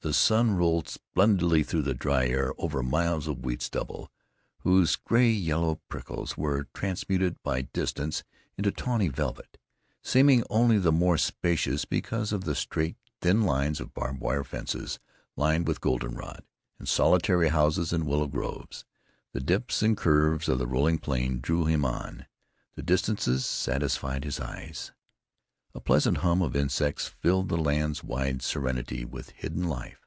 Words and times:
The 0.00 0.12
sun 0.12 0.54
rolled 0.58 0.86
splendidly 0.86 1.62
through 1.62 1.80
the 1.80 1.94
dry 1.94 2.26
air, 2.26 2.52
over 2.58 2.82
miles 2.82 3.26
of 3.26 3.42
wheat 3.42 3.62
stubble, 3.62 4.12
whose 4.58 4.96
gray 4.96 5.30
yellow 5.30 5.80
prickles 5.88 6.36
were 6.36 6.68
transmuted 6.74 7.42
by 7.42 7.62
distance 7.62 8.22
into 8.58 8.70
tawny 8.70 9.08
velvet, 9.08 9.56
seeming 10.02 10.44
only 10.50 10.78
the 10.78 10.92
more 10.92 11.16
spacious 11.16 11.86
because 11.86 12.34
of 12.34 12.44
the 12.44 12.54
straight, 12.54 12.96
thin 13.22 13.44
lines 13.44 13.80
of 13.80 13.94
barbed 13.94 14.20
wire 14.20 14.44
fences 14.44 14.98
lined 15.36 15.66
with 15.66 15.80
goldenrod, 15.80 16.44
and 16.78 16.86
solitary 16.86 17.48
houses 17.48 17.90
in 17.90 18.04
willow 18.04 18.26
groves. 18.28 18.84
The 19.32 19.40
dips 19.40 19.82
and 19.82 19.96
curves 19.96 20.50
of 20.50 20.58
the 20.58 20.66
rolling 20.66 20.98
plain 20.98 21.40
drew 21.40 21.64
him 21.64 21.82
on; 21.82 22.26
the 22.74 22.82
distances 22.82 23.46
satisfied 23.46 24.24
his 24.24 24.38
eyes. 24.38 24.92
A 25.76 25.80
pleasant 25.80 26.18
hum 26.18 26.40
of 26.40 26.54
insects 26.54 27.08
filled 27.08 27.48
the 27.48 27.56
land's 27.56 28.04
wide 28.04 28.42
serenity 28.42 29.04
with 29.04 29.30
hidden 29.30 29.64
life. 29.64 30.02